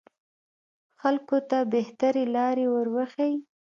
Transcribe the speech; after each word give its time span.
خلکو 1.01 1.37
ته 1.49 1.57
بهترې 1.73 2.23
لارې 2.35 2.65
وروښيي 2.69 3.35